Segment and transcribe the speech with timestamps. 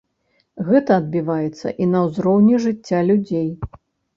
[0.69, 3.49] Гэта адбіваецца і на ўзроўні жыцця людзей.